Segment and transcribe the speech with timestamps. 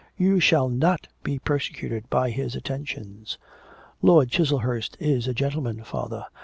[0.17, 3.37] 'You shall not be persecuted by his attentions.'
[4.01, 6.25] 'Lord Chiselhurst is a gentleman, father.